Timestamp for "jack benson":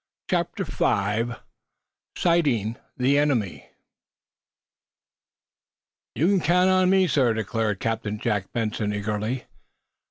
8.17-8.95